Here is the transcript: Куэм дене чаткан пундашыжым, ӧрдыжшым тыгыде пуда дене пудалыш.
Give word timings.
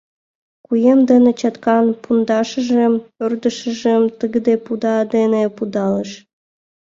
Куэм 0.65 0.99
дене 1.09 1.31
чаткан 1.39 1.85
пундашыжым, 2.01 2.93
ӧрдыжшым 3.23 4.03
тыгыде 4.19 4.55
пуда 4.65 4.95
дене 5.13 5.43
пудалыш. 5.55 6.11